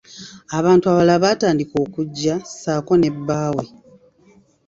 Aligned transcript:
Abantu 0.57 0.85
abalala 0.91 1.23
baatandika 1.23 1.75
okuggya 1.85 2.35
saako 2.61 2.93
ne 2.97 3.09
bbawe. 3.15 3.65